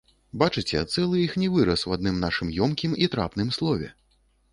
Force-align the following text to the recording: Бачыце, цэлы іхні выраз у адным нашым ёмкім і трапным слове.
Бачыце, 0.43 0.79
цэлы 0.93 1.19
іхні 1.25 1.49
выраз 1.55 1.83
у 1.89 1.93
адным 1.97 2.17
нашым 2.25 2.47
ёмкім 2.69 2.97
і 3.05 3.11
трапным 3.17 3.53
слове. 3.59 3.91